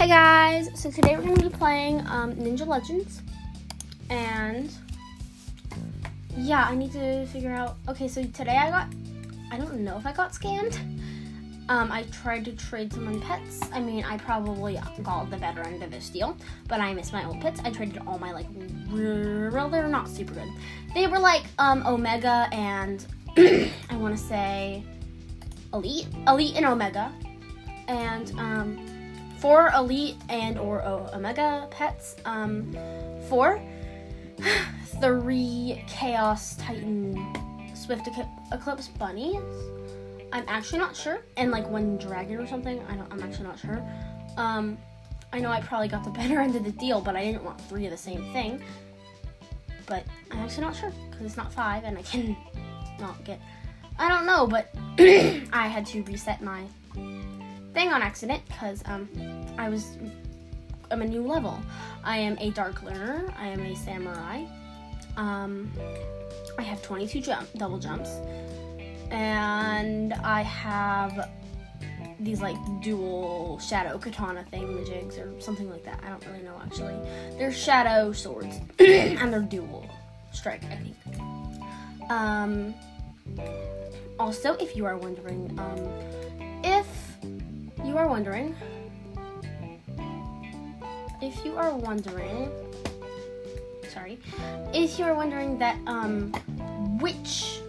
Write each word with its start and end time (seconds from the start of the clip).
Hey 0.00 0.08
guys, 0.08 0.70
so 0.80 0.90
today 0.90 1.14
we're 1.14 1.24
going 1.24 1.36
to 1.36 1.50
be 1.50 1.54
playing 1.54 2.00
um, 2.06 2.34
Ninja 2.36 2.66
Legends, 2.66 3.20
and 4.08 4.72
yeah, 6.38 6.64
I 6.66 6.74
need 6.74 6.90
to 6.92 7.26
figure 7.26 7.52
out. 7.52 7.76
Okay, 7.86 8.08
so 8.08 8.24
today 8.24 8.56
I 8.56 8.70
got, 8.70 8.88
I 9.52 9.58
don't 9.58 9.80
know 9.80 9.98
if 9.98 10.06
I 10.06 10.12
got 10.14 10.32
scammed. 10.32 10.78
Um, 11.68 11.92
I 11.92 12.04
tried 12.04 12.46
to 12.46 12.52
trade 12.52 12.94
someone 12.94 13.20
pets. 13.20 13.60
I 13.74 13.80
mean, 13.80 14.02
I 14.02 14.16
probably 14.16 14.80
got 15.02 15.30
the 15.30 15.36
better 15.36 15.60
end 15.60 15.82
of 15.82 15.90
this 15.90 16.08
deal, 16.08 16.34
but 16.66 16.80
I 16.80 16.94
missed 16.94 17.12
my 17.12 17.26
old 17.26 17.38
pets. 17.42 17.60
I 17.62 17.70
traded 17.70 17.98
all 18.06 18.18
my 18.18 18.32
like, 18.32 18.46
well, 18.90 19.68
they're 19.68 19.86
not 19.86 20.08
super 20.08 20.32
good. 20.32 20.48
They 20.94 21.08
were 21.08 21.18
like 21.18 21.42
um, 21.58 21.86
Omega 21.86 22.48
and 22.52 23.04
I 23.36 23.96
want 23.96 24.16
to 24.16 24.24
say 24.24 24.82
Elite, 25.74 26.06
Elite 26.26 26.56
and 26.56 26.64
Omega, 26.64 27.12
and 27.86 28.30
um, 28.38 28.89
four 29.40 29.70
elite 29.74 30.16
and 30.28 30.58
or 30.58 30.82
omega 30.82 31.66
pets. 31.70 32.16
Um, 32.24 32.76
four, 33.28 33.60
three 35.00 35.82
chaos 35.88 36.56
titan 36.56 37.16
swift 37.74 38.08
eclipse 38.52 38.88
bunnies. 38.88 39.40
I'm 40.32 40.44
actually 40.46 40.78
not 40.78 40.94
sure, 40.94 41.20
and 41.36 41.50
like 41.50 41.68
one 41.68 41.96
dragon 41.96 42.36
or 42.38 42.46
something. 42.46 42.80
I 42.88 42.94
don't. 42.94 43.12
I'm 43.12 43.22
actually 43.22 43.46
not 43.46 43.58
sure. 43.58 43.82
Um, 44.36 44.78
I 45.32 45.40
know 45.40 45.50
I 45.50 45.60
probably 45.60 45.88
got 45.88 46.04
the 46.04 46.10
better 46.20 46.40
end 46.40 46.54
of 46.54 46.64
the 46.64 46.72
deal, 46.72 47.00
but 47.00 47.16
I 47.16 47.24
didn't 47.24 47.44
want 47.44 47.60
three 47.62 47.86
of 47.86 47.90
the 47.90 47.96
same 47.98 48.32
thing. 48.32 48.62
But 49.86 50.04
I'm 50.30 50.38
actually 50.38 50.64
not 50.64 50.76
sure 50.76 50.92
because 51.10 51.26
it's 51.26 51.36
not 51.36 51.52
five, 51.52 51.84
and 51.84 51.98
I 51.98 52.02
can 52.02 52.36
not 53.00 53.24
get. 53.24 53.40
I 53.98 54.08
don't 54.08 54.24
know, 54.24 54.46
but 54.46 54.74
I 55.52 55.66
had 55.66 55.84
to 55.86 56.02
reset 56.04 56.42
my 56.42 56.64
thing 57.72 57.92
on 57.92 58.02
accident 58.02 58.42
because 58.46 58.82
um, 58.86 59.08
I 59.58 59.68
was 59.68 59.96
I'm 60.90 61.02
a 61.02 61.06
new 61.06 61.26
level. 61.26 61.58
I 62.02 62.18
am 62.18 62.36
a 62.38 62.50
dark 62.50 62.82
learner. 62.82 63.32
I 63.38 63.48
am 63.48 63.60
a 63.60 63.76
samurai. 63.76 64.44
Um, 65.16 65.70
I 66.58 66.62
have 66.62 66.82
22 66.82 67.20
jump 67.20 67.48
double 67.56 67.78
jumps, 67.78 68.10
and 69.10 70.14
I 70.14 70.42
have 70.42 71.30
these 72.18 72.40
like 72.40 72.56
dual 72.82 73.58
shadow 73.58 73.98
katana 73.98 74.44
thingamajigs 74.52 75.18
or 75.18 75.40
something 75.40 75.70
like 75.70 75.84
that. 75.84 76.00
I 76.04 76.10
don't 76.10 76.24
really 76.26 76.42
know 76.42 76.60
actually. 76.62 76.96
They're 77.38 77.52
shadow 77.52 78.12
swords 78.12 78.60
and 78.78 79.32
they're 79.32 79.40
dual 79.40 79.88
strike, 80.32 80.64
I 80.64 80.76
think. 80.76 82.10
Um, 82.10 82.74
also, 84.18 84.54
if 84.54 84.76
you 84.76 84.84
are 84.84 84.96
wondering, 84.96 85.58
um, 85.58 85.78
you 87.84 87.96
are 87.96 88.06
wondering, 88.06 88.54
if 91.20 91.44
you 91.44 91.56
are 91.56 91.74
wondering, 91.74 92.50
sorry, 93.88 94.18
if 94.72 94.98
you 94.98 95.04
are 95.04 95.14
wondering 95.14 95.58
that 95.58 95.76
um, 95.86 96.32
which 97.00 97.60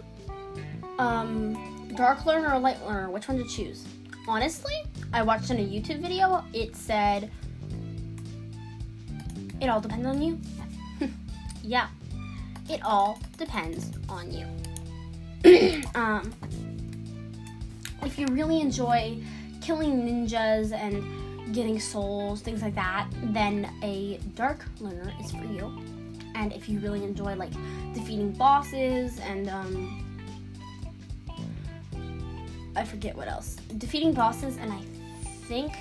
um, 0.98 1.88
dark 1.96 2.26
learner 2.26 2.54
or 2.54 2.58
light 2.58 2.84
learner, 2.86 3.10
which 3.10 3.28
one 3.28 3.38
to 3.38 3.44
choose? 3.48 3.84
Honestly, 4.28 4.74
I 5.12 5.22
watched 5.22 5.50
in 5.50 5.58
a 5.58 5.60
YouTube 5.60 6.00
video. 6.00 6.44
It 6.52 6.76
said 6.76 7.30
it 9.60 9.68
all 9.68 9.80
depends 9.80 10.06
on 10.06 10.22
you. 10.22 10.40
yeah, 11.62 11.88
it 12.68 12.82
all 12.84 13.18
depends 13.36 13.90
on 14.08 14.30
you. 14.30 14.46
um, 15.94 16.32
if 18.02 18.18
you 18.18 18.26
really 18.26 18.60
enjoy 18.60 19.20
killing 19.62 20.02
ninjas 20.02 20.72
and 20.72 21.54
getting 21.54 21.78
souls, 21.78 22.42
things 22.42 22.62
like 22.62 22.74
that, 22.74 23.08
then 23.22 23.72
a 23.82 24.18
dark 24.34 24.64
learner 24.80 25.12
is 25.22 25.30
for 25.30 25.44
you. 25.44 25.72
And 26.34 26.52
if 26.52 26.68
you 26.68 26.80
really 26.80 27.04
enjoy 27.04 27.34
like 27.34 27.52
defeating 27.94 28.32
bosses 28.32 29.18
and 29.20 29.48
um 29.48 29.98
I 32.74 32.84
forget 32.84 33.16
what 33.16 33.28
else. 33.28 33.56
Defeating 33.78 34.12
bosses 34.12 34.56
and 34.56 34.72
I 34.72 34.80
think 35.46 35.72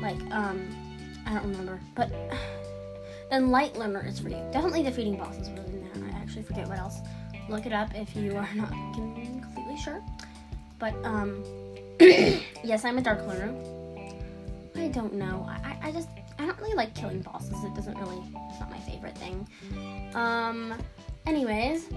like 0.00 0.20
um 0.30 0.68
I 1.26 1.34
don't 1.34 1.50
remember, 1.50 1.80
but 1.94 2.10
then 3.30 3.50
light 3.50 3.76
learner 3.76 4.06
is 4.06 4.18
for 4.18 4.28
you. 4.28 4.42
Definitely 4.52 4.82
defeating 4.82 5.16
bosses 5.16 5.48
within 5.48 5.88
there. 5.94 6.12
I 6.12 6.16
actually 6.18 6.42
forget 6.42 6.68
what 6.68 6.78
else. 6.78 6.98
Look 7.48 7.66
it 7.66 7.72
up 7.72 7.94
if 7.94 8.14
you 8.14 8.36
are 8.36 8.48
not 8.54 8.70
completely 8.94 9.78
sure. 9.78 10.02
But 10.78 10.94
um 11.04 11.42
yes, 12.00 12.84
I'm 12.84 12.96
a 12.98 13.02
dark 13.02 13.26
learner. 13.26 13.52
I 14.76 14.88
don't 14.88 15.14
know. 15.14 15.46
I, 15.48 15.78
I 15.82 15.90
just 15.90 16.08
I 16.38 16.46
don't 16.46 16.58
really 16.60 16.74
like 16.74 16.94
killing 16.94 17.20
bosses. 17.22 17.64
It 17.64 17.74
doesn't 17.74 17.98
really 17.98 18.22
it's 18.50 18.60
not 18.60 18.70
my 18.70 18.78
favorite 18.78 19.18
thing. 19.18 19.46
Um 20.14 20.74
anyways, 21.26 21.88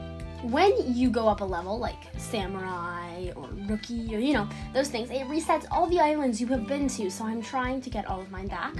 when 0.42 0.74
you 0.88 1.12
go 1.12 1.28
up 1.28 1.42
a 1.42 1.46
level 1.46 1.78
like 1.78 2.02
samurai 2.18 3.32
or 3.36 3.50
rookie 3.70 4.16
or 4.16 4.20
you 4.20 4.34
know, 4.34 4.50
those 4.74 4.90
things, 4.90 5.12
it 5.12 5.28
resets 5.28 5.66
all 5.70 5.86
the 5.88 6.00
islands 6.00 6.42
you 6.42 6.48
have 6.48 6.68
been 6.68 6.88
to. 6.88 7.12
So 7.12 7.24
I'm 7.26 7.42
trying 7.42 7.80
to 7.82 7.90
get 7.92 8.08
all 8.08 8.22
of 8.22 8.32
mine 8.32 8.48
back. 8.48 8.74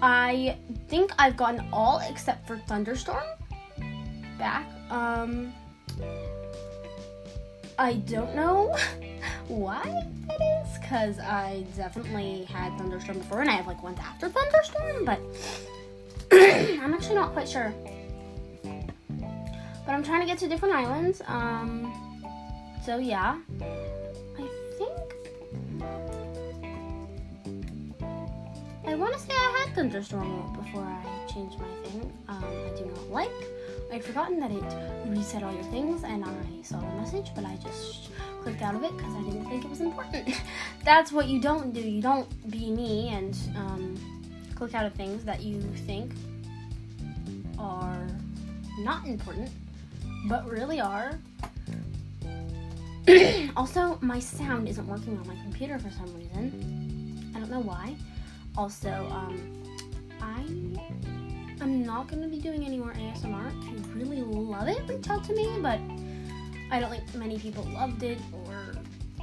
I 0.00 0.56
think 0.88 1.12
I've 1.18 1.36
gotten 1.36 1.68
all 1.72 2.00
except 2.08 2.46
for 2.46 2.56
Thunderstorm 2.56 3.24
back. 4.38 4.66
Um 4.90 5.52
I 7.78 7.94
don't 7.94 8.34
know 8.34 8.76
why 9.48 9.82
that 10.28 10.40
is, 10.40 10.78
because 10.78 11.18
I 11.18 11.64
definitely 11.76 12.44
had 12.44 12.76
Thunderstorm 12.78 13.18
before, 13.18 13.40
and 13.40 13.50
I 13.50 13.54
have 13.54 13.66
like 13.66 13.82
ones 13.82 13.98
after 14.00 14.28
Thunderstorm, 14.28 15.04
but 15.04 15.20
I'm 16.32 16.94
actually 16.94 17.16
not 17.16 17.32
quite 17.32 17.48
sure. 17.48 17.74
But 18.62 19.92
I'm 19.92 20.02
trying 20.02 20.20
to 20.20 20.26
get 20.26 20.38
to 20.38 20.48
different 20.48 20.74
islands. 20.74 21.20
Um, 21.26 22.22
so 22.84 22.98
yeah, 22.98 23.38
I 23.60 24.48
think 24.78 24.92
I 28.86 28.94
want 28.94 29.14
to 29.14 29.20
say 29.20 29.32
I 29.32 29.64
had 29.64 29.74
Thunderstorm 29.74 30.52
before 30.54 30.82
I 30.84 31.32
changed 31.32 31.58
my 31.58 31.68
thing. 31.88 32.12
Um, 32.28 32.44
I 32.44 32.78
do 32.78 32.86
not 32.86 33.10
like. 33.10 33.53
I'd 33.94 34.04
forgotten 34.04 34.40
that 34.40 34.50
it 34.50 34.64
reset 35.06 35.44
all 35.44 35.54
your 35.54 35.62
things, 35.64 36.02
and 36.02 36.24
I 36.24 36.62
saw 36.62 36.80
the 36.80 36.86
message, 36.96 37.30
but 37.32 37.44
I 37.44 37.56
just 37.62 38.10
clicked 38.42 38.60
out 38.60 38.74
of 38.74 38.82
it 38.82 38.96
because 38.96 39.14
I 39.14 39.22
didn't 39.22 39.44
think 39.44 39.64
it 39.64 39.70
was 39.70 39.80
important. 39.80 40.34
That's 40.84 41.12
what 41.12 41.28
you 41.28 41.40
don't 41.40 41.72
do. 41.72 41.80
You 41.80 42.02
don't 42.02 42.50
be 42.50 42.72
me 42.72 43.10
and 43.10 43.38
um, 43.54 44.50
click 44.56 44.74
out 44.74 44.84
of 44.84 44.94
things 44.94 45.24
that 45.24 45.44
you 45.44 45.62
think 45.86 46.10
are 47.56 48.08
not 48.80 49.06
important, 49.06 49.50
but 50.26 50.44
really 50.50 50.80
are. 50.80 51.16
also, 53.56 53.96
my 54.00 54.18
sound 54.18 54.68
isn't 54.68 54.88
working 54.88 55.16
on 55.18 55.28
my 55.28 55.36
computer 55.36 55.78
for 55.78 55.90
some 55.90 56.12
reason. 56.16 57.32
I 57.36 57.38
don't 57.38 57.50
know 57.50 57.60
why. 57.60 57.94
Also, 58.58 58.90
um, 58.90 59.40
I 60.20 60.42
am 61.64 61.84
not 61.84 62.08
going 62.08 62.22
to 62.22 62.28
be 62.28 62.38
doing 62.38 62.64
any 62.64 62.78
more 62.78 62.92
ASMR. 62.92 63.48
If 63.62 63.86
you 63.86 63.94
really 63.94 64.20
love 64.20 64.68
it, 64.68 64.82
reach 64.88 65.08
out 65.08 65.24
to 65.24 65.34
me, 65.34 65.58
but 65.60 65.80
I 66.70 66.80
don't 66.80 66.90
think 66.90 67.14
many 67.14 67.38
people 67.38 67.64
loved 67.64 68.02
it, 68.02 68.18
or 68.46 68.74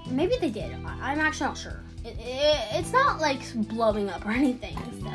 maybe 0.09 0.35
they 0.40 0.50
did. 0.50 0.72
I- 0.85 1.13
am 1.13 1.19
actually 1.19 1.47
not 1.47 1.57
sure. 1.57 1.84
It, 2.03 2.18
it, 2.19 2.59
it's 2.74 2.91
not 2.91 3.19
like 3.19 3.41
blowing 3.68 4.09
up 4.09 4.25
or 4.25 4.31
anything, 4.44 4.75
so. 5.02 5.09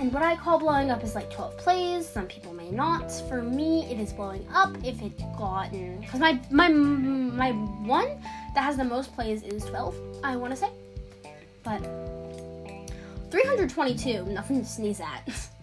And 0.00 0.12
what 0.12 0.22
I 0.22 0.36
call 0.36 0.60
blowing 0.60 0.92
up 0.92 1.02
is 1.02 1.16
like 1.16 1.28
12 1.32 1.58
plays. 1.58 2.08
Some 2.08 2.26
people 2.26 2.54
may 2.54 2.70
not. 2.70 3.10
For 3.28 3.42
me, 3.42 3.84
it 3.90 3.98
is 3.98 4.12
blowing 4.12 4.46
up 4.54 4.76
if 4.84 5.02
it's 5.02 5.22
gotten 5.36 6.00
because 6.00 6.20
my 6.20 6.38
my 6.52 6.68
my 6.68 7.50
one 7.50 8.22
that 8.54 8.62
has 8.62 8.76
the 8.76 8.84
most 8.84 9.12
plays 9.14 9.42
is 9.42 9.64
12. 9.64 10.20
I 10.22 10.36
want 10.36 10.52
to 10.52 10.56
say, 10.56 10.70
but 11.64 11.80
322, 13.32 14.26
nothing 14.26 14.60
to 14.60 14.66
sneeze 14.66 15.00
at. 15.00 15.50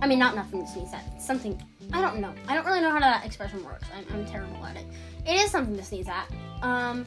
I 0.00 0.06
mean, 0.06 0.18
not 0.18 0.34
nothing 0.34 0.64
to 0.64 0.70
sneeze 0.70 0.92
at. 0.92 1.20
Something 1.20 1.60
I 1.92 2.00
don't 2.00 2.20
know. 2.20 2.34
I 2.46 2.54
don't 2.54 2.66
really 2.66 2.80
know 2.80 2.90
how 2.90 3.00
that 3.00 3.24
expression 3.24 3.64
works. 3.64 3.86
I'm, 3.96 4.04
I'm 4.14 4.26
terrible 4.26 4.64
at 4.64 4.76
it. 4.76 4.84
It 5.26 5.40
is 5.40 5.50
something 5.50 5.76
to 5.76 5.82
sneeze 5.82 6.08
at. 6.08 6.30
Um, 6.62 7.06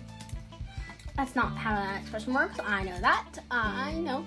that's 1.15 1.35
not 1.35 1.55
how 1.55 1.75
that 1.75 2.01
expression 2.01 2.33
works. 2.33 2.59
I 2.65 2.83
know 2.83 2.99
that. 2.99 3.33
I 3.51 3.93
know. 3.93 4.25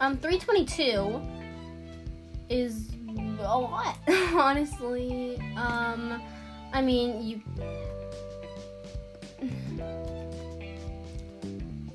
Um, 0.00 0.16
322 0.18 1.20
is 2.48 2.90
a 3.38 3.58
lot, 3.58 3.96
honestly. 4.08 5.38
Um, 5.56 6.20
I 6.72 6.82
mean, 6.82 7.22
you. 7.22 7.40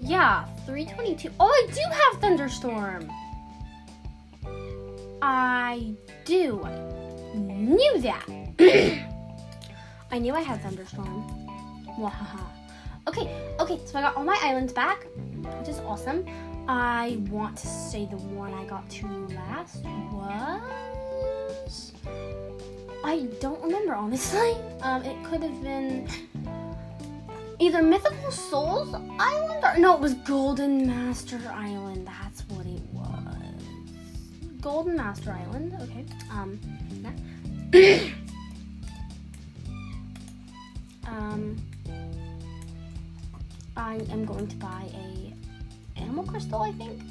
Yeah, 0.02 0.46
322. 0.66 1.30
Oh, 1.40 1.46
I 1.46 1.72
do 1.72 1.82
have 1.92 2.20
Thunderstorm. 2.22 3.12
I 5.21 5.94
do 6.25 6.62
knew 7.36 8.01
that. 8.01 8.25
I 10.12 10.19
knew 10.19 10.33
I 10.33 10.42
had 10.42 10.62
thunderstorm. 10.62 11.24
Wahaha. 12.00 12.42
Okay, 13.07 13.54
okay, 13.60 13.80
so 13.86 13.98
I 14.00 14.01
got 14.01 14.16
all 14.16 14.24
my 14.24 14.38
islands 14.42 14.71
back, 14.71 15.06
which 15.60 15.69
is 15.69 15.80
awesome. 15.80 16.25
I 16.68 17.18
want 17.30 17.57
to 17.57 17.68
say 17.68 18.06
the 18.06 18.18
one 18.18 18.54
I 18.54 18.63
got 18.66 18.89
to 18.89 19.07
last 19.36 19.83
was. 20.12 21.94
I 23.04 23.27
don't 23.39 23.62
remember 23.62 23.95
honestly. 23.95 24.56
Um, 24.81 25.04
it 25.04 25.21
could 25.25 25.44
have 25.44 25.62
been 25.62 26.07
either 27.60 27.83
Mythical 27.83 28.31
Souls 28.31 28.95
Island 29.19 29.62
or 29.62 29.77
no, 29.77 29.94
it 29.95 30.00
was 30.00 30.13
Golden 30.13 30.88
Master 30.88 31.38
Island. 31.54 32.07
That's 32.07 32.44
what. 32.48 32.69
Golden 34.62 34.96
Master 34.98 35.32
Island. 35.32 35.76
Okay. 35.82 36.06
Um. 36.32 36.60
um. 41.08 41.58
I 43.78 43.96
am 44.12 44.26
going 44.26 44.48
to 44.48 44.56
buy 44.58 44.90
a 44.94 45.34
animal 46.00 46.26
crystal. 46.26 46.62
I 46.62 46.72
think. 46.74 47.02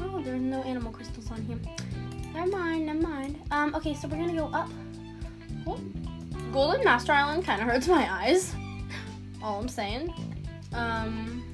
Oh, 0.00 0.22
there's 0.22 0.40
no 0.40 0.62
animal 0.62 0.92
crystals 0.92 1.30
on 1.30 1.42
here. 1.42 1.58
Never 2.32 2.50
mind. 2.50 2.86
Never 2.86 3.00
mind. 3.00 3.40
Um. 3.50 3.74
Okay, 3.74 3.94
so 3.94 4.08
we're 4.08 4.16
gonna 4.16 4.34
go 4.34 4.46
up. 4.52 4.70
Oh. 5.66 5.80
Golden 6.52 6.84
Master 6.84 7.12
Island 7.12 7.44
kind 7.44 7.60
of 7.60 7.68
hurts 7.68 7.88
my 7.88 8.10
eyes. 8.10 8.54
All 9.42 9.60
I'm 9.60 9.68
saying. 9.68 10.12
Um. 10.72 11.44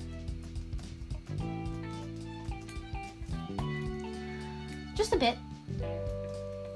Just 5.00 5.14
a 5.14 5.17
bit. 5.17 5.38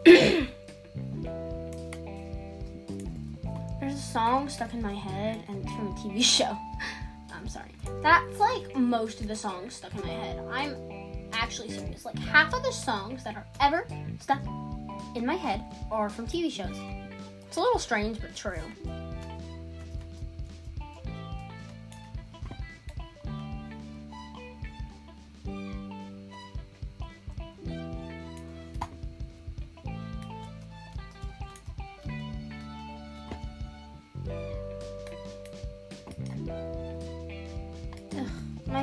There's 3.81 3.95
a 3.95 3.99
song 3.99 4.49
stuck 4.49 4.73
in 4.73 4.81
my 4.81 4.95
head, 4.95 5.45
and 5.47 5.63
it's 5.63 5.71
from 5.75 5.89
a 5.89 5.91
TV 5.91 6.23
show. 6.39 6.57
I'm 7.31 7.47
sorry. 7.47 7.73
That's 8.01 8.39
like 8.39 8.77
most 8.77 9.21
of 9.21 9.29
the 9.29 9.37
songs 9.37 9.75
stuck 9.75 9.95
in 9.95 10.01
my 10.01 10.07
head. 10.07 10.43
I'm 10.51 11.29
actually 11.35 11.69
serious. 11.69 12.07
Like 12.07 12.19
half 12.19 12.55
of 12.55 12.63
the 12.63 12.73
songs 12.73 13.23
that 13.25 13.37
are 13.37 13.47
ever 13.61 13.87
stuck 14.21 14.43
in 15.15 15.27
my 15.27 15.35
head 15.35 15.63
are 15.91 16.09
from 16.09 16.27
TV 16.27 16.51
shows. 16.51 16.79
It's 17.47 17.59
a 17.59 17.61
little 17.61 17.79
strange, 17.79 18.23
but 18.23 18.35
true. 18.35 18.63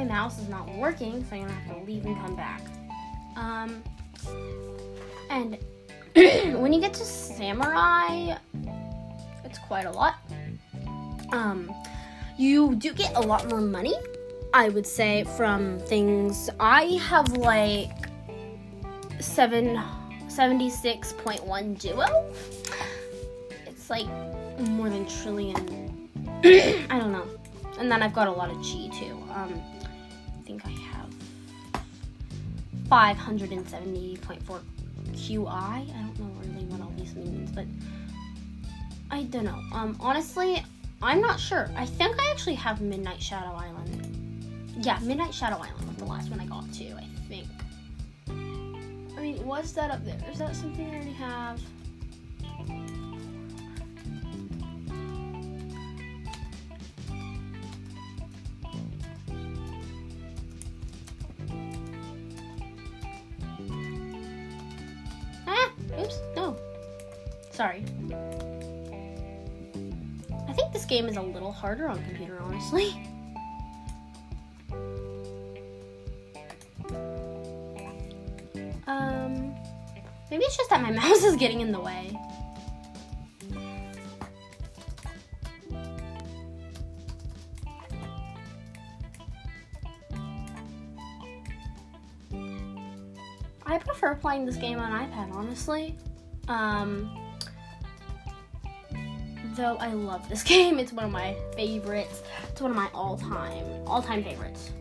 My 0.01 0.15
mouse 0.15 0.39
is 0.39 0.49
not 0.49 0.67
working, 0.75 1.23
so 1.25 1.35
I'm 1.35 1.43
gonna 1.43 1.53
have 1.53 1.77
to 1.77 1.83
leave 1.83 2.05
and 2.05 2.17
come 2.17 2.35
back. 2.35 2.61
Um, 3.35 3.83
and 5.29 5.57
when 6.59 6.73
you 6.73 6.81
get 6.81 6.93
to 6.95 7.05
samurai, 7.05 8.35
it's 9.43 9.59
quite 9.59 9.85
a 9.85 9.91
lot. 9.91 10.15
Um, 11.31 11.71
you 12.37 12.75
do 12.75 12.93
get 12.93 13.15
a 13.15 13.21
lot 13.21 13.47
more 13.47 13.61
money, 13.61 13.93
I 14.53 14.69
would 14.69 14.87
say, 14.87 15.23
from 15.37 15.79
things. 15.79 16.49
I 16.59 16.83
have 17.09 17.37
like 17.37 17.91
seven. 19.19 19.79
76.1 20.27 21.77
duo. 21.81 22.33
It's 23.67 23.89
like 23.89 24.07
more 24.59 24.89
than 24.89 25.05
trillion. 25.05 26.09
I 26.45 26.97
don't 26.97 27.11
know. 27.11 27.27
And 27.77 27.91
then 27.91 28.01
I've 28.01 28.13
got 28.13 28.29
a 28.29 28.31
lot 28.31 28.49
of 28.49 28.63
G 28.63 28.89
too. 28.97 29.21
Um, 29.33 29.61
think 30.59 30.65
I 30.65 30.71
have 30.97 31.09
570.4 32.89 34.61
QI. 35.13 35.47
I 35.47 35.85
don't 35.85 36.19
know 36.19 36.31
really 36.41 36.65
what 36.65 36.81
all 36.81 36.91
these 36.97 37.15
means, 37.15 37.51
but 37.51 37.65
I 39.09 39.23
don't 39.23 39.45
know. 39.45 39.59
Um, 39.73 39.95
honestly, 39.99 40.63
I'm 41.01 41.21
not 41.21 41.39
sure. 41.39 41.69
I 41.75 41.85
think 41.85 42.19
I 42.19 42.31
actually 42.31 42.55
have 42.55 42.81
Midnight 42.81 43.21
Shadow 43.21 43.53
Island. 43.53 44.75
Yeah, 44.81 44.99
Midnight 44.99 45.33
Shadow 45.33 45.57
Island 45.57 45.87
was 45.87 45.97
the 45.97 46.05
last 46.05 46.29
one 46.29 46.39
I 46.39 46.45
got 46.45 46.71
to, 46.73 46.91
I 46.95 47.07
think. 47.27 47.47
I 48.27 49.21
mean, 49.21 49.45
what's 49.45 49.71
that 49.73 49.91
up 49.91 50.03
there? 50.05 50.17
Is 50.31 50.39
that 50.39 50.55
something 50.55 50.85
I 50.85 50.95
already 50.95 51.13
have? 51.13 51.61
Harder 71.61 71.87
on 71.87 72.03
computer, 72.05 72.39
honestly. 72.41 73.07
Um, 78.87 79.53
maybe 80.31 80.43
it's 80.43 80.57
just 80.57 80.71
that 80.71 80.81
my 80.81 80.89
mouse 81.01 81.23
is 81.23 81.35
getting 81.35 81.61
in 81.61 81.71
the 81.71 81.79
way. 81.79 82.17
I 93.67 93.77
prefer 93.77 94.15
playing 94.15 94.47
this 94.47 94.55
game 94.55 94.79
on 94.79 94.91
iPad, 94.91 95.35
honestly. 95.35 95.95
Um, 96.47 97.20
though 99.55 99.77
I 99.77 99.93
love 99.93 100.27
this 100.29 100.43
game. 100.53 100.79
It's 100.79 100.93
one 100.93 101.05
of 101.05 101.11
my 101.11 101.35
favorites. 101.55 102.23
It's 102.49 102.61
one 102.61 102.71
of 102.71 102.77
my 102.77 102.89
all-time, 102.93 103.65
all-time 103.85 104.23
favorites. 104.23 104.71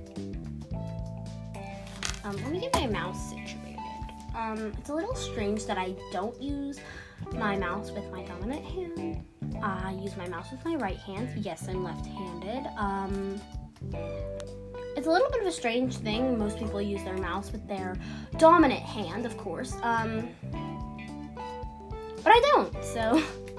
Um, 2.24 2.36
let 2.36 2.50
me 2.50 2.60
get 2.60 2.74
my 2.74 2.86
mouse 2.86 3.30
situated. 3.30 3.78
Um, 4.36 4.72
it's 4.78 4.90
a 4.90 4.94
little 4.94 5.14
strange 5.14 5.66
that 5.66 5.78
I 5.78 5.94
don't 6.12 6.40
use 6.40 6.78
my 7.32 7.56
mouse 7.56 7.90
with 7.90 8.10
my 8.12 8.22
dominant 8.22 8.64
hand. 8.64 9.24
I 9.62 9.92
use 9.92 10.16
my 10.16 10.28
mouse 10.28 10.50
with 10.50 10.64
my 10.64 10.76
right 10.76 10.96
hand. 10.98 11.30
Yes, 11.36 11.68
I'm 11.68 11.84
left-handed. 11.84 12.66
Um, 12.76 13.40
it's 14.96 15.06
a 15.06 15.10
little 15.10 15.30
bit 15.30 15.42
of 15.42 15.46
a 15.46 15.52
strange 15.52 15.96
thing. 15.96 16.38
Most 16.38 16.58
people 16.58 16.80
use 16.80 17.02
their 17.04 17.16
mouse 17.16 17.52
with 17.52 17.66
their 17.68 17.96
dominant 18.38 18.80
hand, 18.80 19.26
of 19.26 19.36
course. 19.36 19.74
Um, 19.82 20.30
but 22.22 22.32
I 22.32 22.40
don't. 22.52 22.84
So, 22.84 23.22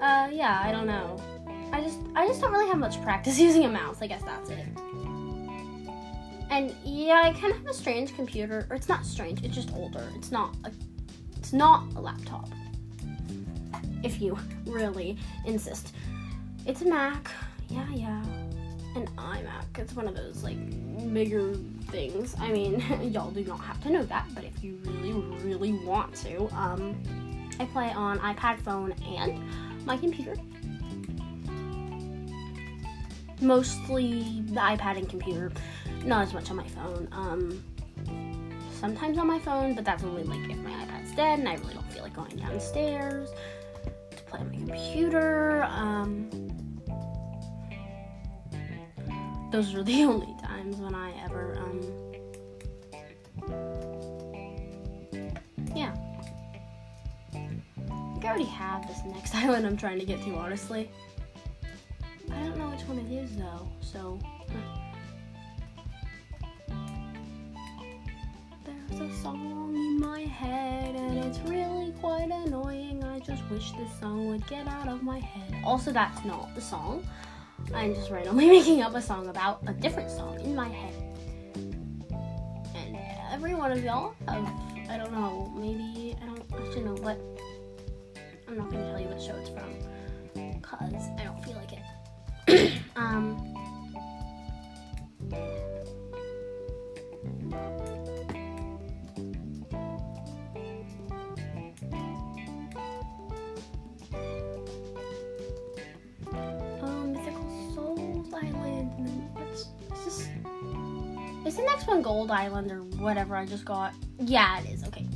uh, 0.00 0.28
yeah, 0.32 0.60
I 0.62 0.72
don't 0.72 0.86
know. 0.86 1.20
I 1.72 1.80
just, 1.80 1.98
I 2.14 2.26
just 2.26 2.40
don't 2.40 2.52
really 2.52 2.68
have 2.68 2.78
much 2.78 3.00
practice 3.02 3.38
using 3.46 3.64
a 3.64 3.68
mouse. 3.68 3.98
I 4.00 4.06
guess 4.06 4.22
that's 4.22 4.50
it. 4.50 4.66
And 6.50 6.74
yeah, 6.84 7.22
I 7.24 7.32
kind 7.32 7.52
of 7.52 7.58
have 7.58 7.68
a 7.68 7.74
strange 7.74 8.14
computer, 8.16 8.66
or 8.70 8.76
it's 8.76 8.88
not 8.88 9.06
strange. 9.06 9.44
It's 9.44 9.54
just 9.54 9.72
older. 9.74 10.10
It's 10.16 10.32
not 10.32 10.56
a, 10.64 10.72
it's 11.36 11.52
not 11.52 11.84
a 11.94 12.00
laptop. 12.00 12.48
If 14.02 14.20
you 14.20 14.36
really 14.66 15.16
insist, 15.46 15.94
it's 16.66 16.82
a 16.82 16.86
Mac. 16.86 17.30
Yeah, 17.68 17.88
yeah 17.92 18.24
an 18.96 19.06
iMac. 19.16 19.78
It's 19.78 19.94
one 19.94 20.08
of 20.08 20.16
those 20.16 20.42
like 20.42 20.58
bigger 21.12 21.54
things. 21.90 22.34
I 22.38 22.50
mean, 22.50 22.80
y'all 23.12 23.30
do 23.30 23.44
not 23.44 23.60
have 23.60 23.82
to 23.84 23.90
know 23.90 24.02
that, 24.04 24.26
but 24.34 24.44
if 24.44 24.62
you 24.62 24.78
really, 24.84 25.12
really 25.44 25.72
want 25.72 26.14
to, 26.16 26.46
um, 26.54 27.00
I 27.58 27.66
play 27.66 27.90
on 27.90 28.18
iPad, 28.20 28.58
phone, 28.60 28.92
and 29.06 29.40
my 29.84 29.96
computer. 29.96 30.34
Mostly 33.40 34.42
the 34.46 34.60
iPad 34.60 34.98
and 34.98 35.08
computer, 35.08 35.50
not 36.04 36.22
as 36.22 36.34
much 36.34 36.50
on 36.50 36.56
my 36.56 36.68
phone. 36.68 37.08
Um, 37.12 37.64
sometimes 38.72 39.18
on 39.18 39.26
my 39.26 39.38
phone, 39.38 39.74
but 39.74 39.84
that's 39.84 40.04
only 40.04 40.22
like 40.24 40.50
if 40.50 40.58
my 40.58 40.70
iPad's 40.70 41.14
dead 41.14 41.38
and 41.38 41.48
I 41.48 41.54
really 41.56 41.74
don't 41.74 41.90
feel 41.92 42.02
like 42.02 42.14
going 42.14 42.36
downstairs 42.36 43.30
to 44.16 44.22
play 44.24 44.40
on 44.40 44.50
my 44.50 44.56
computer. 44.56 45.64
Um, 45.70 46.30
those 49.50 49.74
are 49.74 49.82
the 49.82 50.04
only 50.04 50.34
times 50.42 50.76
when 50.76 50.94
I 50.94 51.12
ever 51.24 51.58
um 51.58 52.09
already 58.30 58.44
have 58.44 58.86
this 58.86 59.02
next 59.04 59.34
island 59.44 59.66
I'm 59.66 59.76
trying 59.76 59.98
to 59.98 60.06
get 60.06 60.22
to 60.22 60.34
honestly. 60.36 60.90
I 62.32 62.42
don't 62.44 62.56
know 62.56 62.68
which 62.68 62.82
one 62.82 62.98
it 63.00 63.12
is 63.12 63.36
though, 63.36 63.68
so 63.80 64.20
there's 68.64 69.00
a 69.00 69.16
song 69.16 69.74
in 69.74 69.98
my 69.98 70.20
head 70.20 70.94
and 70.94 71.18
it's 71.24 71.40
really 71.40 71.92
quite 72.00 72.30
annoying. 72.30 73.02
I 73.02 73.18
just 73.18 73.42
wish 73.50 73.72
this 73.72 73.90
song 73.98 74.28
would 74.28 74.46
get 74.46 74.68
out 74.68 74.86
of 74.86 75.02
my 75.02 75.18
head. 75.18 75.64
Also 75.64 75.90
that's 75.90 76.24
not 76.24 76.54
the 76.54 76.60
song. 76.60 77.04
I'm 77.74 77.96
just 77.96 78.12
randomly 78.12 78.46
making 78.58 78.82
up 78.82 78.94
a 78.94 79.02
song 79.02 79.26
about 79.26 79.60
a 79.66 79.72
different 79.72 80.08
song 80.08 80.38
in 80.40 80.54
my 80.54 80.68
head. 80.68 80.94
And 82.76 82.96
every 83.32 83.54
one 83.54 83.72
of 83.72 83.82
y'all 83.82 84.14
have, 84.28 84.46
I 84.88 84.96
don't 84.98 85.12
know, 85.12 85.52
maybe, 85.56 86.16
I 86.22 86.26
don't 86.26 86.44
actually 86.64 86.84
know 86.84 86.94
what, 86.94 87.18
I'm 88.50 88.58
not 88.58 88.68
going 88.68 88.82
to 88.82 88.90
tell 88.90 89.00
you 89.00 89.06
what 89.06 89.22
show 89.22 89.36
it's 89.36 89.48
from, 89.48 89.72
because 90.34 91.04
I 91.20 91.22
don't 91.22 91.44
feel 91.44 91.54
like 91.54 91.72
it. 91.72 92.72
um, 92.96 93.36
um, 106.82 107.12
Mythical 107.12 107.72
Souls 107.72 108.34
Island, 108.34 109.30
what's, 109.32 109.60
is 109.60 110.04
this, 110.04 110.28
is 111.46 111.56
the 111.56 111.62
next 111.62 111.86
one 111.86 112.02
Gold 112.02 112.32
Island 112.32 112.72
or 112.72 112.82
whatever 112.98 113.36
I 113.36 113.46
just 113.46 113.64
got? 113.64 113.94
Yeah, 114.18 114.58
it 114.58 114.70
is, 114.70 114.82
okay. 114.88 115.06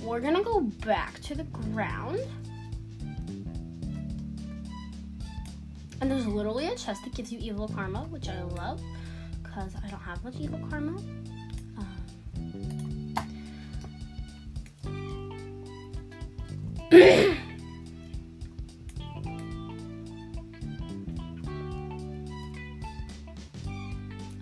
We're 0.00 0.20
gonna 0.20 0.42
go 0.42 0.62
back 0.62 1.20
to 1.24 1.34
the 1.34 1.44
ground. 1.44 2.20
And 6.00 6.10
there's 6.10 6.26
literally 6.26 6.66
a 6.66 6.74
chest 6.74 7.04
that 7.04 7.14
gives 7.14 7.30
you 7.30 7.38
evil 7.38 7.68
karma, 7.68 8.04
which 8.04 8.28
I 8.28 8.42
love, 8.42 8.80
because 9.42 9.74
I 9.84 9.88
don't 9.88 10.00
have 10.00 10.24
much 10.24 10.36
evil 10.36 10.58
karma. 10.70 10.96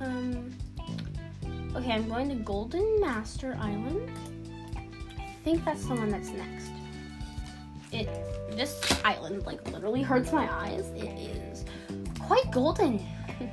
Um, 0.01 0.55
okay, 1.75 1.93
I'm 1.93 2.09
going 2.09 2.29
to 2.29 2.37
Golden 2.37 3.01
Master 3.01 3.59
Island. 3.61 4.11
I 5.19 5.27
think 5.43 5.65
that's 5.65 5.85
the 5.87 5.95
one 5.97 6.09
that's 6.09 6.31
next. 6.31 6.71
It 7.93 8.09
this 8.57 8.81
island 9.05 9.47
like 9.47 9.67
literally 9.71 10.03
hurts 10.03 10.33
my 10.33 10.53
eyes. 10.53 10.91
It 10.95 11.19
is 11.19 11.65
quite 12.21 12.51
golden. 12.51 13.01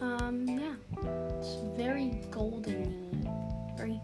um, 0.00 0.46
yeah, 0.48 0.74
it's 1.38 1.56
very 1.76 2.20
golden, 2.30 3.28
very 3.76 4.00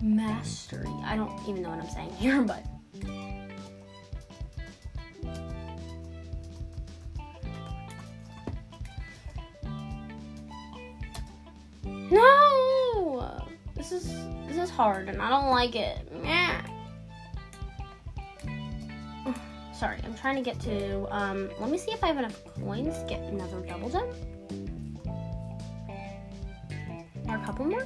mastery. 0.00 0.90
I 1.04 1.16
don't 1.16 1.32
even 1.48 1.62
know 1.62 1.70
what 1.70 1.80
I'm 1.80 1.90
saying 1.90 2.12
here, 2.12 2.42
but 2.52 2.64
is 14.06 14.46
this 14.46 14.56
is 14.56 14.70
hard, 14.70 15.08
and 15.08 15.20
I 15.20 15.28
don't 15.28 15.50
like 15.50 15.76
it. 15.76 16.10
Meh. 16.22 16.62
Sorry, 19.78 19.98
I'm 20.04 20.14
trying 20.14 20.36
to 20.36 20.42
get 20.42 20.58
to. 20.60 21.06
Um, 21.14 21.50
let 21.60 21.68
me 21.68 21.76
see 21.76 21.92
if 21.92 22.02
I 22.02 22.06
have 22.06 22.16
enough 22.16 22.42
coins 22.54 22.98
to 22.98 23.04
get 23.06 23.20
another 23.20 23.60
double 23.60 23.90
jump. 23.90 24.10
Or 27.28 27.36
a 27.36 27.44
couple 27.44 27.66
more. 27.66 27.84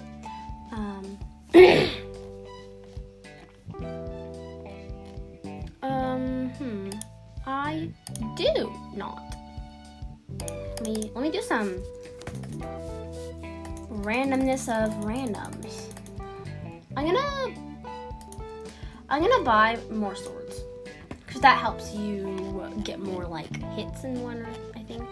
Um. 0.72 1.18
um. 5.82 6.50
Hmm. 6.50 6.90
I 7.46 7.88
do 8.36 8.72
not. 8.94 9.34
Let 10.38 10.82
me 10.82 11.10
let 11.14 11.22
me 11.22 11.30
do 11.30 11.40
some 11.42 11.82
randomness 13.90 14.68
of 14.68 14.92
randoms. 15.04 15.59
I'm 16.96 17.06
gonna 17.06 17.54
I'm 19.08 19.22
gonna 19.22 19.44
buy 19.44 19.78
more 19.90 20.14
swords 20.14 20.60
because 21.26 21.40
that 21.42 21.58
helps 21.58 21.94
you 21.94 22.72
get 22.84 23.00
more 23.00 23.24
like 23.24 23.54
hits 23.74 24.04
in 24.04 24.20
one. 24.22 24.46
I 24.74 24.82
think. 24.82 25.02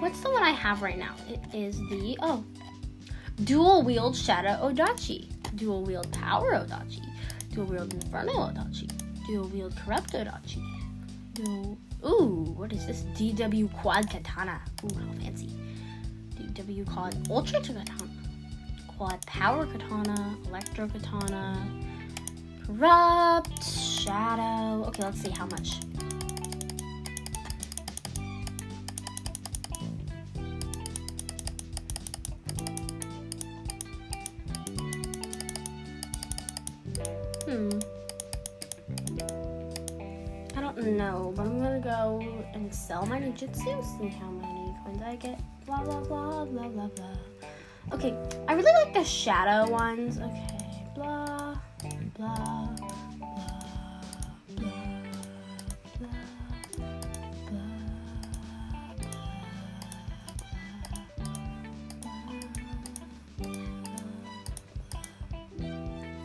What's 0.00 0.20
the 0.20 0.30
one 0.30 0.42
I 0.42 0.50
have 0.50 0.82
right 0.82 0.98
now? 0.98 1.14
It 1.28 1.40
is 1.54 1.78
the 1.88 2.16
oh, 2.20 2.44
dual 3.44 3.82
wield 3.82 4.16
Shadow 4.16 4.68
Odachi, 4.68 5.28
dual 5.56 5.82
wield 5.84 6.12
Power 6.12 6.52
Odachi, 6.52 7.04
dual 7.52 7.66
wield 7.66 7.94
Inferno 7.94 8.32
Odachi, 8.32 8.90
dual 9.26 9.48
wield 9.48 9.76
Corrupt 9.76 10.12
Odachi, 10.12 10.62
dual. 11.34 11.78
Ooh, 12.04 12.52
what 12.56 12.72
is 12.72 12.84
this? 12.86 13.02
DW 13.16 13.72
Quad 13.74 14.10
Katana. 14.10 14.60
Ooh, 14.84 14.94
how 14.98 15.12
fancy. 15.22 15.50
DW 16.34 16.84
Quad 16.92 17.16
Ultra 17.30 17.60
Katana. 17.60 18.11
Power 19.26 19.66
Katana, 19.66 20.36
Electro 20.46 20.86
Katana, 20.86 21.58
Corrupt, 22.64 23.64
Shadow. 23.64 24.84
Okay, 24.86 25.02
let's 25.02 25.20
see 25.20 25.30
how 25.30 25.46
much. 25.46 25.80
Hmm. 37.44 37.80
I 40.56 40.60
don't 40.60 40.96
know, 40.96 41.32
but 41.34 41.46
I'm 41.46 41.60
gonna 41.60 41.80
go 41.80 42.20
and 42.54 42.72
sell 42.72 43.04
my 43.06 43.18
ninjutsu, 43.18 43.56
see 43.56 44.08
how 44.08 44.30
many 44.30 44.74
coins 44.84 45.02
I 45.02 45.16
get. 45.16 45.40
Blah 45.66 45.82
blah 45.82 46.00
blah 46.00 46.44
blah 46.44 46.68
blah 46.68 46.86
blah. 46.86 47.51
Okay, 48.04 48.16
I 48.48 48.54
really 48.54 48.72
like 48.84 48.94
the 48.94 49.04
shadow 49.04 49.70
ones. 49.70 50.18
Okay, 50.18 50.84
blah 50.96 51.54
blah 51.78 51.90
blah 52.16 52.68
blah 54.48 54.72
blah 56.74 56.86
blah. 57.48 57.62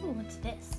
Ooh, 0.04 0.14
what's 0.14 0.38
this? 0.38 0.78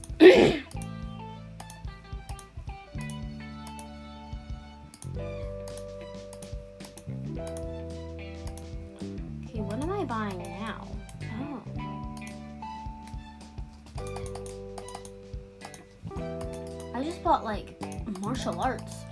Just 17.29 17.45
like 17.45 18.21
martial 18.23 18.59
arts, 18.59 19.05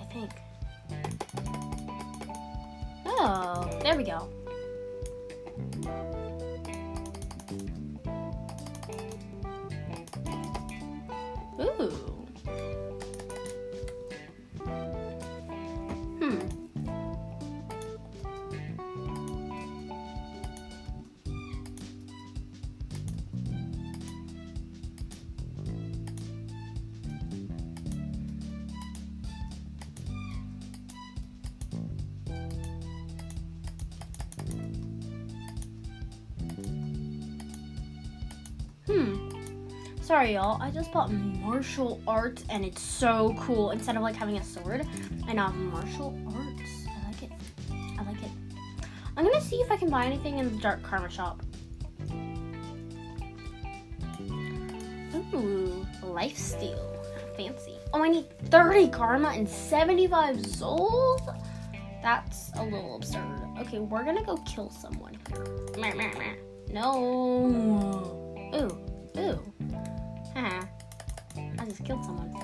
Sorry, 40.06 40.34
y'all. 40.34 40.62
I 40.62 40.70
just 40.70 40.92
bought 40.92 41.10
martial 41.10 42.00
arts 42.06 42.44
and 42.48 42.64
it's 42.64 42.80
so 42.80 43.34
cool. 43.40 43.72
Instead 43.72 43.96
of 43.96 44.02
like 44.02 44.14
having 44.14 44.36
a 44.36 44.44
sword, 44.44 44.86
I 45.26 45.32
now 45.32 45.46
have 45.46 45.56
martial 45.56 46.16
arts. 46.26 46.86
I 46.88 47.08
like 47.08 47.24
it. 47.24 47.32
I 47.72 48.04
like 48.04 48.22
it. 48.22 48.30
I'm 49.16 49.24
gonna 49.24 49.40
see 49.40 49.56
if 49.56 49.72
I 49.72 49.76
can 49.76 49.90
buy 49.90 50.04
anything 50.06 50.38
in 50.38 50.54
the 50.54 50.62
Dark 50.62 50.80
Karma 50.84 51.10
shop. 51.10 51.42
Ooh, 55.34 55.84
lifesteal. 56.02 56.78
Fancy. 57.36 57.74
Oh, 57.92 58.00
I 58.00 58.08
need 58.08 58.26
30 58.50 58.90
karma 58.90 59.30
and 59.30 59.48
75 59.48 60.46
souls? 60.46 61.20
That's 62.00 62.52
a 62.54 62.62
little 62.62 62.94
absurd. 62.94 63.40
Okay, 63.58 63.80
we're 63.80 64.04
gonna 64.04 64.22
go 64.22 64.36
kill 64.46 64.70
someone. 64.70 65.18
No. 66.70 68.52
Ooh. 68.54 68.85
Killed 71.86 72.04
someone. 72.04 72.34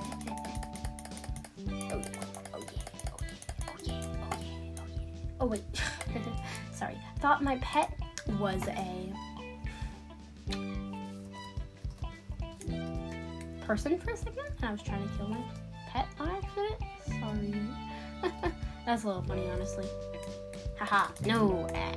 Oh 5.40 5.46
wait. 5.46 5.64
Sorry. 6.72 6.96
thought 7.18 7.42
my 7.42 7.56
pet 7.58 7.92
was 8.38 8.62
a 8.68 9.12
person 13.66 13.98
for 13.98 14.12
a 14.12 14.16
second, 14.16 14.38
and 14.58 14.64
I 14.64 14.72
was 14.72 14.82
trying 14.82 15.08
to 15.08 15.16
kill 15.16 15.28
my 15.28 15.42
pet 15.88 16.06
on 16.20 16.30
accident. 16.30 16.74
Sorry. 17.08 18.52
That's 18.86 19.02
a 19.02 19.06
little 19.06 19.22
funny, 19.22 19.48
honestly. 19.50 19.86
Haha, 20.78 21.12
no. 21.24 21.66
Eh. 21.74 21.94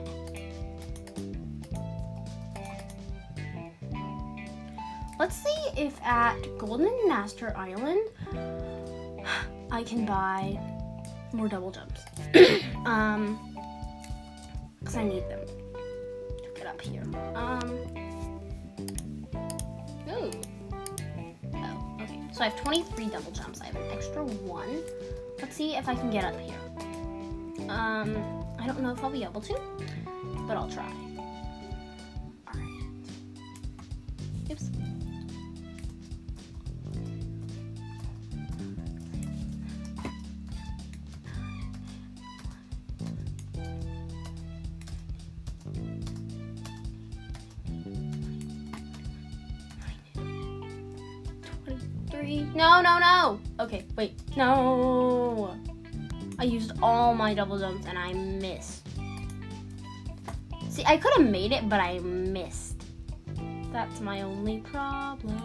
Let's 5.19 5.35
see 5.35 5.54
if 5.75 6.01
at 6.01 6.35
Golden 6.57 7.07
Master 7.07 7.55
Island 7.55 8.07
I 9.71 9.83
can 9.83 10.05
buy 10.05 10.59
more 11.33 11.47
double 11.47 11.71
jumps. 11.71 12.01
um, 12.85 13.39
because 14.79 14.95
I 14.97 15.03
need 15.03 15.27
them 15.29 15.39
to 15.45 16.49
get 16.55 16.67
up 16.67 16.79
here. 16.79 17.03
Um, 17.33 17.69
ooh. 20.09 20.31
Oh, 21.55 21.97
okay. 22.01 22.19
So 22.31 22.41
I 22.41 22.49
have 22.49 22.61
23 22.61 23.07
double 23.07 23.31
jumps. 23.31 23.61
I 23.61 23.65
have 23.65 23.75
an 23.75 23.91
extra 23.91 24.23
one. 24.23 24.81
Let's 25.39 25.55
see 25.55 25.75
if 25.75 25.89
I 25.89 25.95
can 25.95 26.11
get 26.11 26.23
up 26.23 26.39
here. 26.39 26.59
Um, 27.69 28.15
I 28.59 28.67
don't 28.67 28.79
know 28.81 28.91
if 28.91 29.03
I'll 29.03 29.09
be 29.09 29.23
able 29.23 29.41
to, 29.41 29.59
but 30.47 30.55
I'll 30.55 30.69
try. 30.69 31.04
No, 52.25 52.81
no, 52.81 52.97
no. 52.97 53.39
Okay, 53.59 53.85
wait. 53.95 54.19
No. 54.35 55.55
I 56.39 56.43
used 56.43 56.71
all 56.81 57.13
my 57.13 57.33
double 57.33 57.59
jumps 57.59 57.85
and 57.85 57.97
I 57.97 58.13
missed. 58.13 58.87
See, 60.69 60.83
I 60.85 60.97
could 60.97 61.13
have 61.17 61.29
made 61.29 61.51
it, 61.51 61.69
but 61.69 61.79
I 61.79 61.99
missed. 61.99 62.83
That's 63.71 63.99
my 64.01 64.21
only 64.21 64.59
problem. 64.59 65.37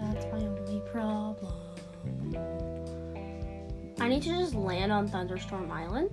That's 0.00 0.26
my 0.26 0.38
only 0.38 0.80
problem. 0.90 1.54
I 3.98 4.08
need 4.08 4.22
to 4.22 4.28
just 4.28 4.54
land 4.54 4.92
on 4.92 5.08
Thunderstorm 5.08 5.70
Island. 5.72 6.10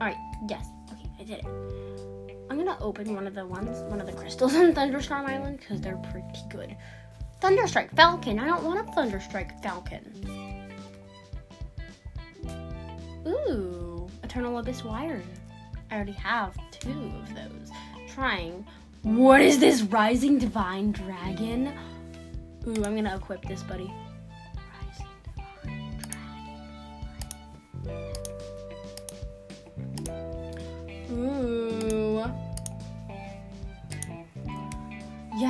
Alright, 0.00 0.16
yes. 0.48 0.66
Okay, 0.92 1.10
I 1.18 1.24
did 1.24 1.38
it. 1.40 1.89
I'm 2.60 2.66
gonna 2.66 2.84
open 2.84 3.14
one 3.14 3.26
of 3.26 3.34
the 3.34 3.46
ones, 3.46 3.80
one 3.90 4.02
of 4.02 4.06
the 4.06 4.12
crystals 4.12 4.54
on 4.56 4.74
Thunderstorm 4.74 5.24
Island 5.24 5.60
because 5.60 5.80
they're 5.80 5.96
pretty 6.12 6.26
good. 6.50 6.76
Thunderstrike 7.40 7.96
Falcon. 7.96 8.38
I 8.38 8.44
don't 8.46 8.64
want 8.64 8.86
a 8.86 8.92
Thunderstrike 8.92 9.62
Falcon. 9.62 10.04
Ooh, 13.26 14.10
Eternal 14.22 14.58
Abyss 14.58 14.84
Wire. 14.84 15.22
I 15.90 15.94
already 15.94 16.12
have 16.12 16.54
two 16.70 17.10
of 17.22 17.34
those. 17.34 17.70
Trying. 18.12 18.66
What 19.04 19.40
is 19.40 19.58
this 19.58 19.80
Rising 19.80 20.38
Divine 20.38 20.92
Dragon? 20.92 21.72
Ooh, 22.66 22.84
I'm 22.84 22.94
gonna 22.94 23.16
equip 23.16 23.42
this, 23.46 23.62
buddy. 23.62 23.90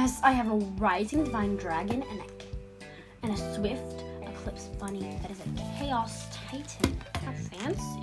Yes, 0.03 0.19
I 0.23 0.33
have 0.33 0.51
a 0.51 0.55
Rising 0.55 1.25
Divine 1.25 1.57
Dragon 1.57 2.03
and 2.03 2.21
a, 2.21 2.25
and 3.23 3.33
a 3.35 3.55
Swift 3.55 4.03
Eclipse 4.23 4.69
Bunny 4.79 5.15
that 5.21 5.31
is 5.31 5.39
a 5.41 5.79
Chaos 5.79 6.25
Titan. 6.35 6.99
How 7.23 7.33
fancy. 7.33 8.01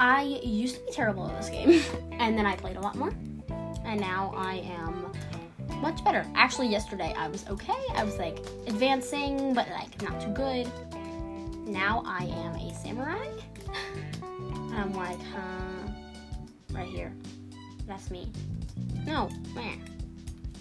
I 0.00 0.22
used 0.42 0.76
to 0.76 0.86
be 0.86 0.92
terrible 0.92 1.28
at 1.28 1.36
this 1.36 1.50
game, 1.50 1.82
and 2.12 2.38
then 2.38 2.46
I 2.46 2.56
played 2.56 2.76
a 2.76 2.80
lot 2.80 2.94
more, 2.94 3.12
and 3.84 4.00
now 4.00 4.32
I 4.34 4.64
am 4.80 5.12
much 5.82 6.02
better. 6.02 6.24
Actually, 6.34 6.68
yesterday 6.68 7.12
I 7.14 7.28
was 7.28 7.46
okay. 7.48 7.84
I 7.94 8.04
was 8.04 8.16
like 8.16 8.38
advancing, 8.66 9.52
but 9.52 9.68
like 9.68 10.00
not 10.00 10.22
too 10.22 10.30
good. 10.30 10.72
Now 11.66 12.02
I 12.06 12.24
am 12.24 12.54
a 12.54 12.74
samurai. 12.82 13.28
I'm 14.72 14.94
like, 14.94 15.20
huh? 15.34 15.90
Right 16.70 16.88
here. 16.88 17.12
That's 17.86 18.10
me. 18.10 18.32
No, 19.06 19.28
man. 19.54 19.82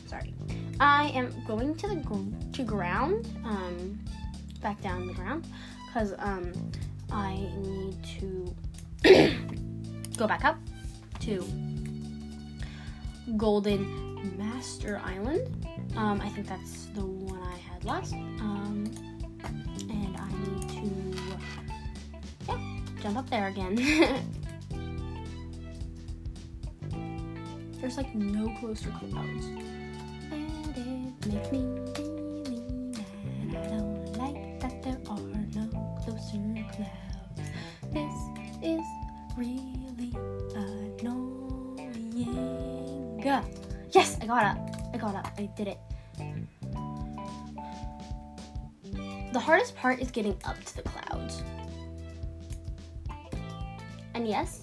Sorry. 0.08 0.34
I 0.80 1.10
am 1.10 1.34
going 1.48 1.76
to 1.76 1.88
the 1.88 1.96
gr- 1.96 2.52
to 2.54 2.64
ground. 2.64 3.28
Um, 3.44 4.00
back 4.62 4.82
down 4.82 5.08
the 5.08 5.14
ground 5.14 5.46
because 5.88 6.14
um, 6.20 6.54
I 7.12 7.36
need 7.58 7.98
to 8.20 8.56
go 10.18 10.28
back 10.28 10.46
up 10.46 10.58
to 11.22 11.44
Golden 13.38 14.38
Master 14.38 15.02
Island. 15.04 15.66
Um, 15.96 16.22
I 16.22 16.30
think 16.30 16.48
that's 16.48 16.86
the 16.88 17.06
one 17.06 17.42
I 17.42 17.58
had 17.58 17.84
last. 17.84 18.14
Um, 18.14 18.92
and 19.90 20.18
I 20.18 20.30
need 20.50 20.70
to 20.70 20.92
yeah, 22.48 22.80
jump 23.02 23.18
up 23.18 23.30
there 23.30 23.48
again. 23.48 24.24
There's 27.82 27.98
like 27.98 28.14
no 28.14 28.48
closer 28.60 28.92
clouds. 28.92 29.46
And 30.32 30.78
it 30.78 31.28
makes 31.28 31.52
me 31.52 31.66
really 31.66 32.62
mad. 32.94 33.58
I 33.58 33.68
don't 33.76 34.14
like 34.18 34.60
that 34.62 34.84
there 34.84 35.00
are 35.10 35.20
no 35.56 35.98
closer 36.06 36.38
clouds. 36.72 37.50
This 37.92 38.14
is 38.62 38.86
really 39.36 40.14
annoying. 40.56 41.42
Yes, 43.92 44.18
I 44.22 44.26
got 44.26 44.46
up. 44.46 44.58
I 44.94 44.98
got 44.98 45.16
up. 45.16 45.34
I 45.38 45.50
did 45.58 45.68
it. 45.68 45.80
The 49.34 49.40
hardest 49.40 49.76
part 49.76 50.00
is 50.00 50.12
getting 50.12 50.38
up 50.46 50.64
to 50.64 50.76
the 50.78 50.84
clouds. 50.84 51.44
And 54.14 54.28
yes, 54.28 54.62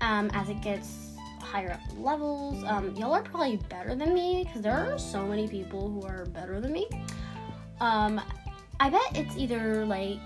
um, 0.00 0.30
as 0.34 0.48
it 0.48 0.60
gets 0.60 1.07
higher 1.48 1.72
up 1.72 1.80
levels, 1.96 2.62
um, 2.64 2.94
y'all 2.94 3.14
are 3.14 3.22
probably 3.22 3.56
better 3.68 3.94
than 3.94 4.12
me 4.12 4.44
because 4.44 4.62
there 4.62 4.76
are 4.76 4.98
so 4.98 5.26
many 5.26 5.48
people 5.48 5.90
who 5.90 6.02
are 6.06 6.26
better 6.26 6.60
than 6.60 6.72
me. 6.72 6.86
Um, 7.80 8.20
I 8.80 8.90
bet 8.90 9.00
it's 9.14 9.36
either 9.36 9.86
like 9.86 10.20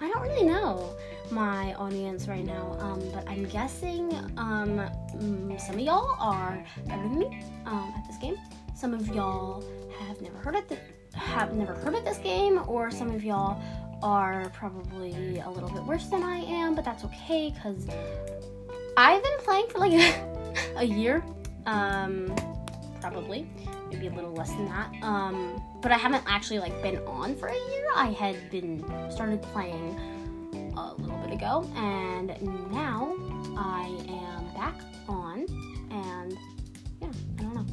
I 0.00 0.08
don't 0.08 0.22
really 0.22 0.44
know 0.44 0.96
my 1.30 1.74
audience 1.74 2.26
right 2.26 2.44
now, 2.44 2.76
um, 2.80 3.00
but 3.14 3.26
I'm 3.28 3.44
guessing 3.44 4.12
um, 4.36 4.80
mm, 5.14 5.60
some 5.60 5.76
of 5.76 5.80
y'all 5.80 6.16
are 6.18 6.62
better 6.86 7.02
than 7.02 7.18
me 7.20 7.44
um, 7.66 7.94
at 7.96 8.04
this 8.08 8.18
game. 8.18 8.36
Some 8.74 8.94
of 8.94 9.06
y'all 9.14 9.64
have 10.00 10.20
never 10.20 10.36
heard 10.38 10.56
of 10.56 10.64
have 11.14 11.54
never 11.54 11.74
heard 11.74 11.94
of 11.94 12.04
this 12.04 12.18
game, 12.18 12.60
or 12.66 12.90
some 12.90 13.10
of 13.10 13.22
y'all 13.22 13.62
are 14.02 14.50
probably 14.50 15.38
a 15.38 15.48
little 15.48 15.70
bit 15.70 15.84
worse 15.84 16.06
than 16.06 16.22
I 16.24 16.38
am, 16.38 16.74
but 16.74 16.84
that's 16.84 17.04
okay 17.04 17.52
because 17.54 17.86
I've 18.96 19.22
been 19.22 19.38
playing 19.38 19.66
for 19.68 19.78
like 19.78 19.92
a 20.76 20.84
year, 20.84 21.24
um, 21.66 22.34
probably 23.00 23.48
maybe 23.90 24.06
a 24.06 24.10
little 24.10 24.32
less 24.32 24.50
than 24.50 24.66
that. 24.66 24.90
Um, 25.02 25.62
but 25.80 25.92
I 25.92 25.98
haven't 25.98 26.24
actually 26.26 26.58
like 26.58 26.82
been 26.82 26.98
on 27.06 27.36
for 27.36 27.48
a 27.48 27.54
year. 27.54 27.86
I 27.94 28.06
had 28.06 28.50
been 28.50 28.84
started 29.10 29.42
playing 29.42 29.98
a 30.76 30.94
little 30.94 31.16
bit 31.18 31.32
ago, 31.32 31.68
and 31.76 32.28
now 32.72 33.14
I 33.56 33.86
am 34.08 34.54
back 34.54 34.74
on, 35.08 35.46
and 35.90 36.38
yeah, 37.00 37.08
I 37.38 37.42
don't 37.42 37.54
know. 37.54 37.66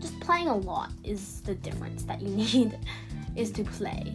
Just 0.00 0.18
playing 0.20 0.48
a 0.48 0.56
lot 0.56 0.90
is 1.04 1.42
the 1.42 1.54
difference 1.54 2.04
that 2.04 2.22
you 2.22 2.28
need 2.36 2.78
is 3.34 3.50
to 3.52 3.64
play. 3.64 4.14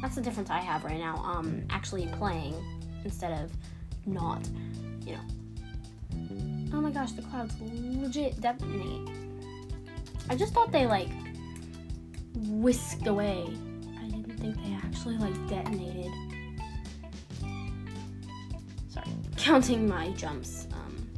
That's 0.00 0.16
the 0.16 0.20
difference 0.20 0.50
I 0.50 0.58
have 0.58 0.84
right 0.84 0.98
now. 0.98 1.16
Um, 1.24 1.64
actually 1.70 2.06
playing 2.18 2.54
instead 3.04 3.32
of 3.40 3.52
not, 4.06 4.46
you 5.06 5.12
know. 5.12 5.20
Oh 6.74 6.80
my 6.80 6.90
gosh, 6.90 7.12
the 7.12 7.22
clouds 7.22 7.54
legit 7.60 8.40
detonate. 8.40 9.08
I 10.30 10.36
just 10.36 10.54
thought 10.54 10.72
they 10.72 10.86
like 10.86 11.10
whisked 12.34 13.06
away. 13.06 13.46
I 14.00 14.08
didn't 14.08 14.38
think 14.38 14.56
they 14.62 14.72
actually 14.74 15.18
like 15.18 15.34
detonated. 15.48 16.10
Sorry, 18.88 19.06
counting 19.36 19.86
my 19.86 20.10
jumps. 20.12 20.66
Um, 20.72 21.08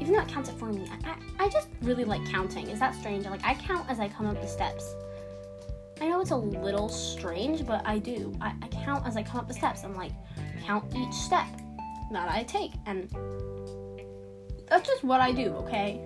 even 0.00 0.14
though 0.14 0.22
it 0.22 0.28
counts 0.28 0.48
it 0.48 0.58
for 0.58 0.72
me, 0.72 0.90
I, 1.04 1.10
I, 1.10 1.44
I 1.44 1.48
just 1.48 1.68
really 1.82 2.04
like 2.04 2.24
counting. 2.26 2.68
Is 2.68 2.80
that 2.80 2.94
strange? 2.96 3.24
Like 3.26 3.44
I 3.44 3.54
count 3.54 3.88
as 3.88 4.00
I 4.00 4.08
come 4.08 4.26
up 4.26 4.40
the 4.40 4.48
steps. 4.48 4.94
I 6.00 6.08
know 6.08 6.20
it's 6.20 6.32
a 6.32 6.36
little 6.36 6.88
strange, 6.88 7.64
but 7.64 7.82
I 7.86 7.98
do. 7.98 8.36
I, 8.40 8.54
I 8.60 8.66
count 8.68 9.06
as 9.06 9.16
I 9.16 9.22
come 9.22 9.38
up 9.38 9.46
the 9.46 9.54
steps. 9.54 9.84
I'm 9.84 9.94
like 9.94 10.10
count 10.64 10.92
each 10.96 11.14
step 11.14 11.46
that 12.10 12.28
I 12.28 12.42
take. 12.42 12.72
And 12.86 13.08
that's 14.72 14.88
just 14.88 15.04
what 15.04 15.20
I 15.20 15.32
do, 15.32 15.48
okay? 15.56 16.00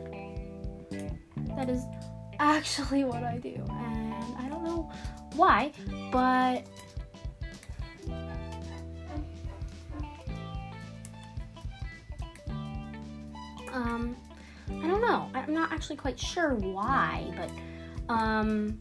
That 1.57 1.71
is 1.71 1.85
actually 2.41 3.05
what 3.05 3.23
I 3.23 3.39
do. 3.39 3.55
And 3.71 4.37
I 4.37 4.49
don't 4.49 4.65
know 4.65 4.91
why, 5.37 5.71
but 6.11 6.65
um 13.73 14.17
I 14.69 14.89
don't 14.89 15.01
know. 15.01 15.31
I'm 15.33 15.55
not 15.55 15.71
actually 15.71 15.97
quite 15.97 16.19
sure 16.19 16.55
why, 16.55 17.33
but 17.37 18.13
um 18.13 18.77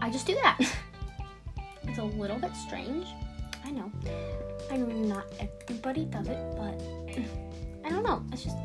I 0.00 0.10
just 0.10 0.26
do 0.26 0.34
that. 0.42 0.58
it's 1.84 1.98
a 1.98 2.02
little 2.02 2.40
bit 2.40 2.56
strange. 2.56 3.06
I 3.64 3.70
know. 3.70 3.92
I 4.68 4.78
know 4.78 4.86
not 4.86 5.26
everybody 5.38 6.06
does 6.06 6.26
it, 6.26 6.38
but 6.56 6.82
I 7.84 7.88
don't 7.88 8.02
know. 8.02 8.24
It's 8.32 8.42
just 8.42 8.56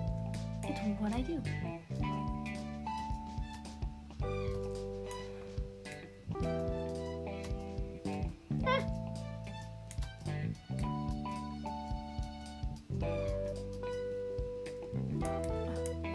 it's 0.70 0.80
what 1.00 1.14
I 1.14 1.22
do. 1.22 1.42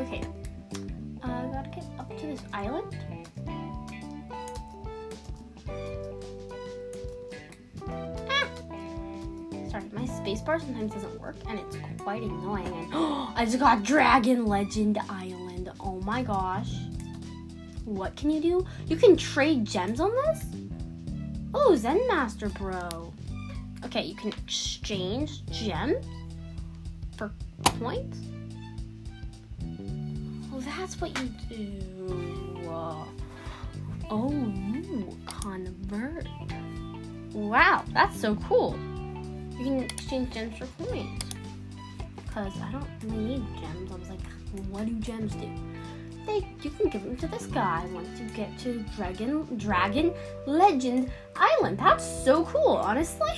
Okay. 0.01 0.23
Uh, 1.23 1.29
I 1.29 1.47
gotta 1.53 1.71
get 1.75 1.85
up 1.99 2.19
to 2.19 2.27
this 2.27 2.41
island. 2.53 3.02
Spacebar 10.43 10.61
sometimes 10.61 10.93
doesn't 10.93 11.21
work 11.21 11.37
and 11.49 11.59
it's 11.59 11.77
quite 12.03 12.23
annoying. 12.23 12.67
And 12.67 12.95
I 12.95 13.45
just 13.45 13.59
got 13.59 13.83
Dragon 13.83 14.47
Legend 14.47 14.99
Island. 15.09 15.71
Oh 15.81 16.01
my 16.01 16.23
gosh. 16.23 16.73
What 17.85 18.15
can 18.17 18.31
you 18.31 18.41
do? 18.41 18.67
You 18.87 18.97
can 18.97 19.17
trade 19.17 19.65
gems 19.65 20.01
on 20.01 20.11
this? 20.11 20.45
Oh, 21.55 21.75
Zen 21.75 22.07
Master 22.09 22.49
Bro. 22.51 23.13
Okay, 23.85 24.03
you 24.03 24.15
can 24.15 24.29
exchange 24.29 25.45
gems 25.47 26.07
for 27.17 27.33
points. 27.65 28.19
Oh, 30.55 30.61
that's 30.61 31.01
what 31.01 31.19
you 31.21 31.29
do. 31.49 32.59
Oh, 34.11 34.43
convert. 35.27 36.27
Wow, 37.33 37.85
that's 37.93 38.21
so 38.21 38.37
cool. 38.37 38.79
You 39.59 39.65
can 39.65 39.81
exchange 39.85 40.33
gems 40.35 40.59
for 40.59 40.67
coins. 40.85 41.23
Cause 42.33 42.53
I 42.63 42.73
don't 42.73 42.89
really 43.05 43.39
need 43.39 43.47
gems. 43.61 43.93
I 43.93 43.97
was 43.97 44.09
like, 44.09 44.21
what 44.71 44.87
do 44.87 44.95
gems 44.95 45.35
do? 45.35 45.49
They 46.27 46.47
you 46.63 46.71
can 46.71 46.89
give 46.89 47.03
them 47.03 47.17
to 47.17 47.27
this 47.27 47.47
guy 47.47 47.87
once 47.93 48.21
you 48.21 48.29
get 48.29 48.57
to 48.61 48.85
Dragon 48.97 49.57
Dragon 49.59 50.15
Legend 50.47 51.11
Island. 51.37 51.79
That's 51.79 52.05
so 52.25 52.45
cool, 52.45 52.77
honestly. 52.77 53.33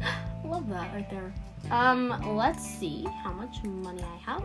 Love 0.44 0.68
that 0.68 0.92
right 0.92 1.08
there. 1.08 1.32
Um, 1.70 2.36
let's 2.36 2.64
see 2.64 3.06
how 3.22 3.32
much 3.32 3.62
money 3.62 4.02
I 4.02 4.30
have. 4.30 4.42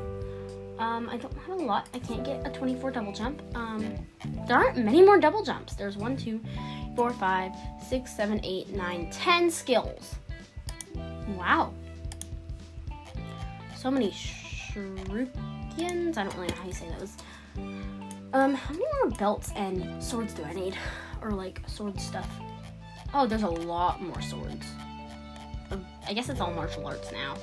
Um, 0.77 1.09
I 1.09 1.17
don't 1.17 1.33
have 1.33 1.59
a 1.59 1.63
lot. 1.63 1.87
I 1.93 1.99
can't 1.99 2.23
get 2.23 2.45
a 2.45 2.49
24 2.51 2.91
double 2.91 3.13
jump. 3.13 3.41
Um, 3.55 3.95
there 4.47 4.57
aren't 4.57 4.77
many 4.77 5.01
more 5.01 5.19
double 5.19 5.43
jumps. 5.43 5.73
There's 5.73 5.97
one, 5.97 6.17
two, 6.17 6.41
four, 6.95 7.11
five, 7.11 7.51
six, 7.89 8.15
seven, 8.15 8.41
eight, 8.43 8.69
nine, 8.69 9.09
ten 9.09 9.49
skills. 9.49 10.15
Wow. 11.29 11.73
So 13.75 13.91
many 13.91 14.11
shurikians. 14.11 16.17
I 16.17 16.23
don't 16.23 16.35
really 16.35 16.47
know 16.47 16.55
how 16.55 16.67
you 16.67 16.73
say 16.73 16.87
those. 16.99 17.17
Um, 18.33 18.53
how 18.53 18.73
many 18.73 18.85
more 19.01 19.11
belts 19.11 19.51
and 19.55 20.03
swords 20.03 20.33
do 20.33 20.43
I 20.43 20.53
need? 20.53 20.77
Or 21.21 21.31
like 21.31 21.61
sword 21.67 21.99
stuff? 21.99 22.29
Oh, 23.13 23.25
there's 23.25 23.43
a 23.43 23.47
lot 23.47 24.01
more 24.01 24.21
swords. 24.21 24.65
Um, 25.71 25.85
I 26.07 26.13
guess 26.13 26.29
it's 26.29 26.41
all 26.41 26.51
martial 26.51 26.85
arts 26.85 27.11
now. 27.11 27.35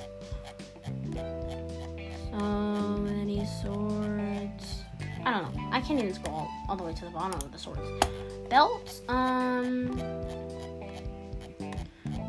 So 2.31 2.39
many 2.39 3.45
swords. 3.61 4.83
I 5.25 5.31
don't 5.31 5.55
know. 5.55 5.69
I 5.71 5.81
can't 5.81 5.99
even 5.99 6.13
scroll 6.13 6.47
all 6.67 6.75
the 6.75 6.83
way 6.83 6.93
to 6.93 7.05
the 7.05 7.11
bottom 7.11 7.41
of 7.41 7.51
the 7.51 7.57
swords. 7.57 7.81
Belts, 8.49 9.01
um, 9.07 9.97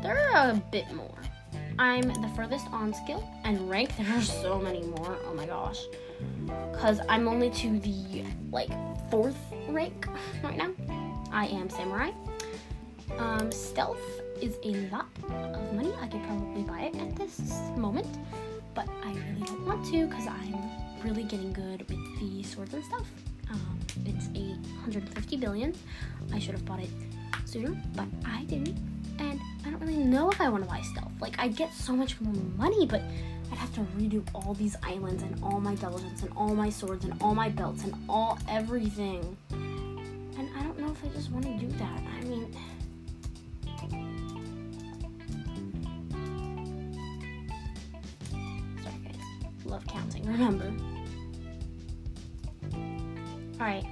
there 0.01 0.17
are 0.33 0.51
a 0.51 0.63
bit 0.71 0.91
more. 0.93 1.13
I'm 1.77 2.03
the 2.03 2.31
furthest 2.35 2.67
on 2.71 2.93
skill 2.93 3.27
and 3.43 3.69
rank. 3.69 3.95
There 3.97 4.07
are 4.15 4.21
so 4.21 4.59
many 4.59 4.81
more. 4.83 5.17
Oh 5.25 5.33
my 5.33 5.45
gosh. 5.45 5.81
Cause 6.73 6.99
I'm 7.09 7.27
only 7.27 7.49
to 7.51 7.79
the 7.79 8.23
like 8.51 8.69
fourth 9.11 9.37
rank 9.67 10.07
right 10.43 10.57
now. 10.57 10.71
I 11.31 11.47
am 11.47 11.69
samurai. 11.69 12.11
Um, 13.17 13.51
stealth 13.51 14.01
is 14.41 14.57
a 14.63 14.71
lot 14.89 15.07
of 15.29 15.73
money. 15.73 15.93
I 15.99 16.07
could 16.07 16.23
probably 16.23 16.63
buy 16.63 16.81
it 16.81 16.95
at 16.95 17.15
this 17.15 17.39
moment, 17.75 18.07
but 18.73 18.87
I 19.03 19.11
really 19.11 19.45
don't 19.45 19.65
want 19.65 19.85
to 19.91 20.07
because 20.07 20.27
I'm 20.27 20.57
really 21.03 21.23
getting 21.23 21.51
good 21.51 21.87
with 21.89 22.19
the 22.19 22.43
swords 22.43 22.73
and 22.73 22.83
stuff. 22.85 23.05
Um, 23.51 23.79
it's 24.05 24.27
a 24.27 24.55
150 24.85 25.37
billion. 25.37 25.73
I 26.33 26.39
should 26.39 26.55
have 26.55 26.65
bought 26.65 26.79
it 26.79 26.89
sooner, 27.45 27.79
but 27.95 28.07
I 28.25 28.43
didn't. 28.45 28.94
And 29.19 29.39
I 29.65 29.69
don't 29.69 29.79
really 29.79 29.97
know 29.97 30.29
if 30.29 30.39
I 30.41 30.49
want 30.49 30.63
to 30.63 30.69
buy 30.69 30.81
stealth. 30.81 31.11
Like, 31.19 31.39
I'd 31.39 31.55
get 31.55 31.73
so 31.73 31.93
much 31.95 32.19
more 32.21 32.33
money, 32.57 32.85
but 32.85 33.01
I'd 33.51 33.57
have 33.57 33.73
to 33.75 33.81
redo 33.97 34.23
all 34.33 34.53
these 34.53 34.75
islands 34.83 35.23
and 35.23 35.41
all 35.43 35.59
my 35.59 35.75
diligence 35.75 36.23
and 36.23 36.31
all 36.35 36.53
my 36.55 36.69
swords 36.69 37.05
and 37.05 37.13
all 37.21 37.33
my 37.35 37.49
belts 37.49 37.83
and 37.83 37.93
all 38.09 38.37
everything. 38.49 39.37
And 39.51 40.49
I 40.57 40.63
don't 40.63 40.77
know 40.79 40.91
if 40.91 41.03
I 41.03 41.07
just 41.15 41.31
want 41.31 41.45
to 41.45 41.53
do 41.57 41.67
that. 41.77 42.03
I 42.19 42.23
mean, 42.25 42.53
sorry 48.83 48.99
guys, 49.03 49.65
love 49.65 49.85
counting. 49.87 50.25
Remember. 50.25 50.73
All 53.59 53.65
right. 53.65 53.85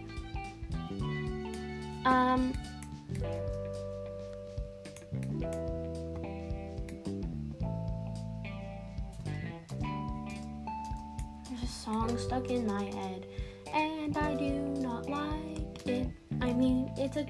Um. 2.06 2.54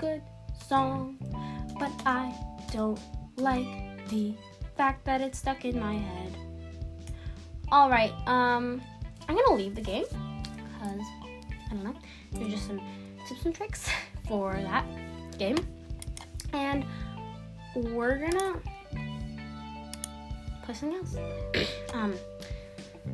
Good 0.03 0.21
song, 0.67 1.17
but 1.79 1.91
I 2.05 2.35
don't 2.73 2.99
like 3.37 3.65
the 4.09 4.33
fact 4.75 5.05
that 5.05 5.21
it's 5.21 5.39
stuck 5.39 5.63
in 5.63 5.79
my 5.79 5.95
head. 5.95 6.35
All 7.71 7.89
right, 7.89 8.11
um, 8.27 8.81
I'm 9.29 9.35
gonna 9.35 9.55
leave 9.55 9.75
the 9.75 9.81
game 9.81 10.03
because 10.03 10.99
I 11.71 11.73
don't 11.73 11.85
know. 11.85 11.95
There's 12.33 12.51
just 12.51 12.67
some 12.67 12.81
tips 13.29 13.45
and 13.45 13.55
tricks 13.55 13.89
for 14.27 14.51
that 14.55 14.85
game, 15.37 15.57
and 16.51 16.85
we're 17.73 18.17
gonna 18.17 18.59
play 20.63 20.73
something 20.73 20.99
else. 20.99 21.15
um, 21.93 22.13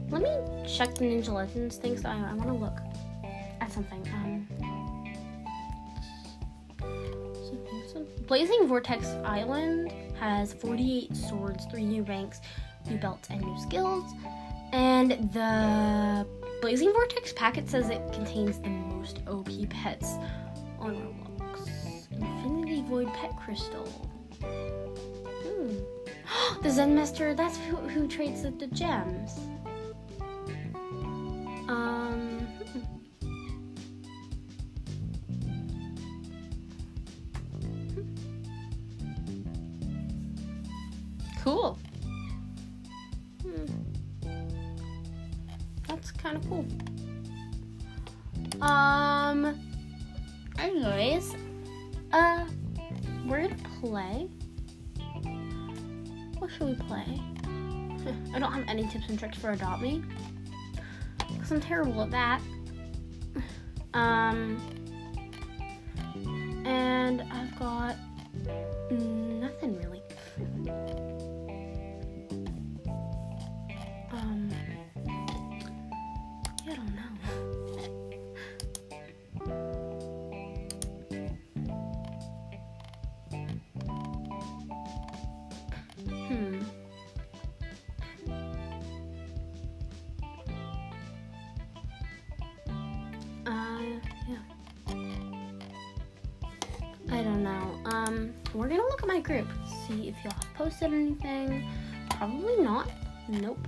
let 0.10 0.23
me 0.23 0.32
check 0.67 0.95
the 0.95 1.06
Ninja 1.06 1.30
Legends 1.30 1.78
things. 1.78 2.04
I, 2.04 2.15
I 2.17 2.34
want 2.34 2.47
to 2.47 2.56
look 2.56 2.88
Blazing 8.30 8.68
Vortex 8.68 9.08
Island 9.26 9.92
has 10.20 10.54
48 10.54 11.15
swords, 11.15 11.65
three 11.65 11.84
new 11.84 12.04
ranks, 12.04 12.42
new 12.88 12.98
belts, 12.98 13.28
and 13.32 13.42
new 13.42 13.60
skills. 13.60 14.04
And 14.72 15.13
the 15.34 16.28
Blazing 16.62 16.94
Vortex 16.94 17.34
packet 17.34 17.68
says 17.68 17.89
it 17.89 18.04
contains 18.13 18.60
the 18.60 18.70
most 18.70 19.22
OP 19.26 19.50
pets 19.72 20.13
on 20.78 20.96
Roblox. 21.39 22.12
Infinity 22.12 22.84
Void 22.84 23.12
Pet 23.15 23.36
Crystal. 23.36 23.88
Hmm. 24.44 25.80
the 26.62 26.70
Zen 26.70 26.94
Master, 26.94 27.34
that's 27.34 27.58
who, 27.58 27.78
who 27.78 28.08
trades 28.08 28.44
the, 28.44 28.52
the 28.52 28.68
gems. 28.68 29.39
I 58.34 58.39
don't 58.39 58.52
have 58.52 58.65
any 58.67 58.88
tips 58.88 59.10
and 59.10 59.17
tricks 59.19 59.38
for 59.38 59.52
Adopt 59.52 59.82
Me. 59.82 60.04
Because 61.34 61.52
I'm 61.52 61.62
terrible 61.62 62.02
at 62.02 62.12
that. 62.12 62.41
Um, 63.93 64.58
and 66.65 67.24
I've 67.32 67.58
got 67.58 67.95
nothing 68.91 69.78
really. 69.78 71.09
Posted 100.80 100.94
anything. 100.94 101.70
Probably 102.12 102.58
not. 102.58 102.89
Nope. 103.28 103.68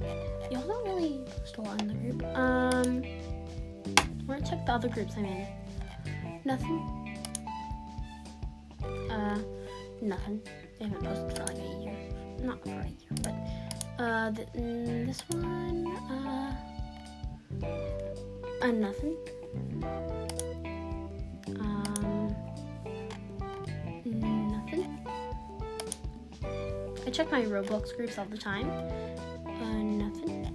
Y'all 0.49 0.67
don't 0.67 0.85
really 0.85 1.23
post 1.25 1.57
a 1.57 1.61
lot 1.61 1.81
in 1.81 1.87
the 1.87 1.93
group. 1.93 2.23
Um, 2.35 3.01
we're 4.25 4.35
gonna 4.35 4.49
check 4.49 4.65
the 4.65 4.71
other 4.71 4.89
groups 4.89 5.13
I'm 5.17 5.25
in. 5.25 5.47
Nothing. 6.45 7.17
Uh, 9.09 9.39
nothing. 10.01 10.41
They 10.79 10.85
haven't 10.85 11.03
posted 11.03 11.37
for 11.37 11.53
like 11.53 11.57
a 11.57 11.83
year. 11.83 11.95
Not 12.41 12.63
for 12.63 12.69
a 12.69 12.87
year, 12.87 13.11
but 13.21 13.35
uh, 14.03 14.31
th- 14.31 14.47
mm, 14.55 15.05
this 15.05 15.21
one, 15.29 15.87
uh, 16.11 16.55
uh, 18.63 18.71
nothing. 18.71 19.15
I 27.11 27.13
check 27.13 27.29
my 27.29 27.41
Roblox 27.41 27.93
groups 27.97 28.17
all 28.17 28.23
the 28.23 28.37
time. 28.37 28.69
Uh, 29.45 29.83
nothing. 29.83 30.47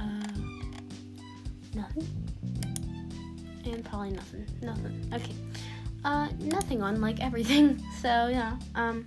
Uh, 0.00 0.32
nothing. 1.74 2.08
And 3.66 3.84
probably 3.84 4.12
nothing. 4.12 4.46
Nothing. 4.62 5.10
Okay. 5.12 5.34
Uh, 6.02 6.28
nothing 6.38 6.80
on 6.80 6.98
like 7.02 7.20
everything. 7.20 7.84
So 8.00 8.28
yeah. 8.28 8.56
Um. 8.74 9.04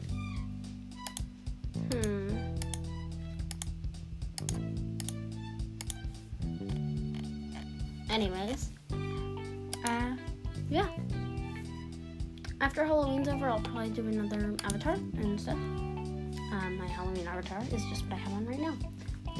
My 16.78 16.88
Halloween 16.88 17.28
avatar 17.28 17.62
is 17.72 17.84
just 17.86 18.04
what 18.04 18.14
I 18.14 18.18
have 18.18 18.34
on 18.34 18.46
right 18.46 18.60
now. 18.60 18.76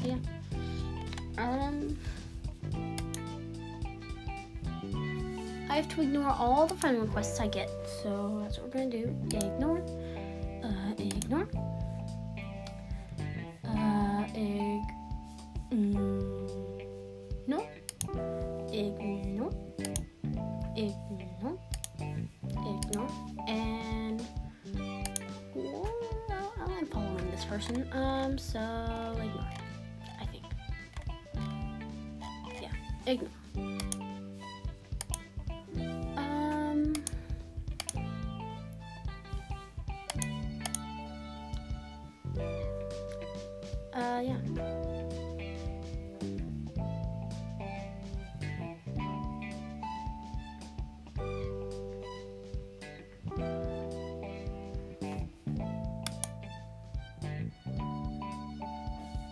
So, 0.02 0.08
yeah. 0.08 0.18
Um, 1.38 1.96
I 5.70 5.76
have 5.76 5.88
to 5.90 6.02
ignore 6.02 6.30
all 6.30 6.66
the 6.66 6.74
friend 6.74 7.00
requests 7.00 7.38
I 7.40 7.46
get, 7.48 7.70
so 8.02 8.40
that's 8.42 8.58
what 8.58 8.66
we're 8.66 8.80
gonna 8.80 8.90
do. 8.90 9.14
Ignore. 9.36 9.82
Uh, 10.64 10.94
ignore. 10.98 11.46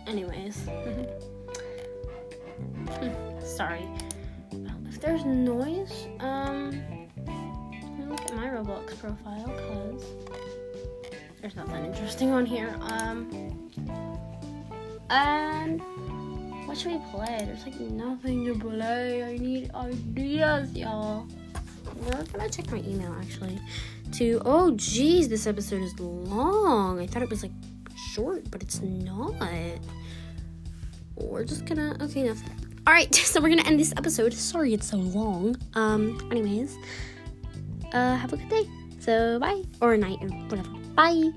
Anyways. 0.07 0.55
Sorry. 3.43 3.87
If 4.87 5.01
there's 5.01 5.25
noise, 5.25 6.07
um, 6.19 6.71
let 7.27 7.99
me 7.99 8.05
look 8.05 8.21
at 8.21 8.35
my 8.35 8.47
Roblox 8.47 8.97
profile, 8.97 9.53
cause 9.69 10.03
there's 11.39 11.55
nothing 11.55 11.85
interesting 11.85 12.31
on 12.31 12.45
here. 12.45 12.75
Um, 12.81 13.69
and 15.09 15.81
what 16.67 16.77
should 16.77 16.93
we 16.93 16.99
play? 17.11 17.43
There's 17.45 17.63
like 17.63 17.79
nothing 17.79 18.45
to 18.45 18.55
play. 18.59 19.23
I 19.23 19.37
need 19.37 19.71
ideas, 19.75 20.75
y'all. 20.75 21.27
We're 21.95 22.23
gonna 22.23 22.49
check 22.49 22.71
my 22.71 22.79
email 22.79 23.15
actually. 23.19 23.59
To 24.13 24.41
oh 24.45 24.71
geez, 24.71 25.29
this 25.29 25.47
episode 25.47 25.81
is 25.81 25.99
long. 25.99 26.99
I 26.99 27.07
thought 27.07 27.21
it 27.21 27.29
was 27.29 27.43
like 27.43 27.56
short, 28.17 28.49
but 28.49 28.63
it's 28.63 28.81
not. 28.81 29.35
We're 31.15 31.43
just 31.43 31.65
gonna 31.65 31.95
okay, 32.01 32.23
nothing. 32.23 32.81
All 32.85 32.93
right, 32.93 33.13
so 33.31 33.39
we're 33.39 33.49
gonna 33.49 33.67
end 33.67 33.79
this 33.79 33.93
episode. 33.95 34.33
Sorry 34.33 34.73
it's 34.73 34.89
so 34.89 34.97
long. 34.97 35.55
Um, 35.75 36.27
anyways, 36.31 36.77
uh, 37.93 38.15
have 38.15 38.33
a 38.33 38.37
good 38.37 38.49
day. 38.49 38.69
So 38.99 39.39
bye 39.39 39.63
or 39.81 39.93
a 39.93 39.97
night 39.97 40.17
or 40.21 40.29
whatever. 40.29 40.69
Bye. 40.95 41.31